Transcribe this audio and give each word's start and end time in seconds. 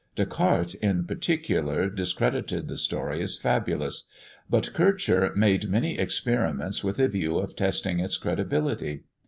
Descartes, 0.15 0.73
in 0.81 1.05
particular, 1.05 1.87
discredited 1.87 2.67
the 2.67 2.75
story 2.75 3.21
as 3.21 3.37
fabulous; 3.37 4.09
but 4.49 4.73
Kircher 4.73 5.31
made 5.35 5.69
many 5.69 5.99
experiments 5.99 6.83
with 6.83 6.97
a 6.97 7.07
view 7.07 7.37
of 7.37 7.55
testing 7.55 7.99
its 7.99 8.17
credibility. 8.17 9.03